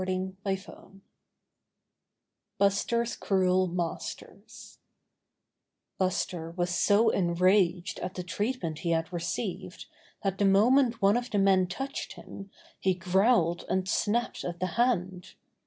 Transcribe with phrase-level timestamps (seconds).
[0.03, 0.07] 4
[0.45, 0.77] STORY VI
[2.57, 4.79] Buster's Cruel Masters
[5.99, 9.85] Buster was so enraged at the treatment he had received
[10.23, 14.67] that the moment one of the men touched him he growled and snapped at the
[14.73, 15.35] hand.